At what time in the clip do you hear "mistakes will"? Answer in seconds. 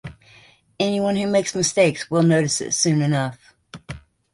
1.53-2.23